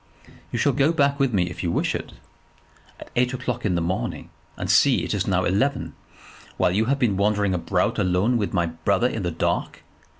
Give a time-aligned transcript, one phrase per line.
[0.51, 2.13] "You shall go back with me if you wish it."
[2.99, 5.93] "At eight o'clock in the morning, and see, it is now eleven;
[6.57, 9.83] while you have been wandering about alone with my brother in the dark!